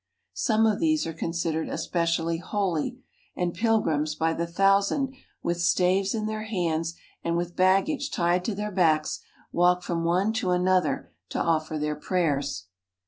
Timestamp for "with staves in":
5.43-6.25